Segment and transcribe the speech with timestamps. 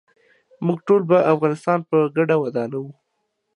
[0.65, 2.91] موږ ټول به افغانستان په ګډه ودانوو.